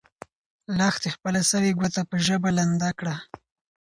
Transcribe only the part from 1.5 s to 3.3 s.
سوې ګوته په ژبه لنده کړه.